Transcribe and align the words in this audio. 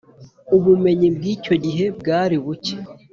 Ubumenyi 0.55 1.07
bw’icyo 1.15 1.55
gihe 1.65 1.85
bwari 1.99 2.35
bucye 2.43 2.77